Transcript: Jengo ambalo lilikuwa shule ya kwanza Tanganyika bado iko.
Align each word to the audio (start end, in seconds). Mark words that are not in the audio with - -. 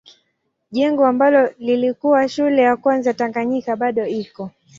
Jengo 0.71 1.05
ambalo 1.05 1.47
lilikuwa 1.59 2.29
shule 2.29 2.61
ya 2.61 2.77
kwanza 2.77 3.13
Tanganyika 3.13 3.75
bado 3.75 4.05
iko. 4.05 4.51